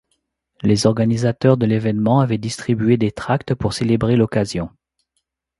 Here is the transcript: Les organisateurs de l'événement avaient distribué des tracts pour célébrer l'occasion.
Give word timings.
Les 0.63 0.87
organisateurs 0.87 1.57
de 1.57 1.67
l'événement 1.67 2.21
avaient 2.21 2.39
distribué 2.39 2.97
des 2.97 3.11
tracts 3.11 3.53
pour 3.53 3.73
célébrer 3.73 4.15
l'occasion. 4.15 4.71